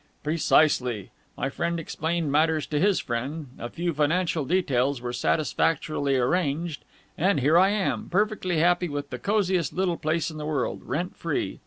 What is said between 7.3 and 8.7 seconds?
here I am, perfectly